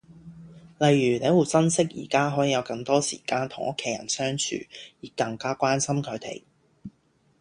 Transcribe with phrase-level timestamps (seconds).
[0.79, 4.55] 例如你會珍惜宜家可以有更多時間同屋企人相處
[5.03, 6.41] 而更加關心佢哋